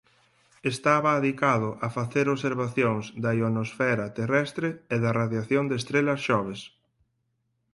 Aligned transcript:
Estaba 0.73 1.09
adicado 1.13 1.69
a 1.85 1.87
facer 1.97 2.25
observacións 2.35 3.05
da 3.23 3.31
ionosfera 3.41 4.05
terrestre 4.19 4.69
e 4.93 4.95
da 5.03 5.11
radiación 5.19 5.63
de 5.67 5.75
estrelas 5.81 6.19
xoves. 6.27 6.61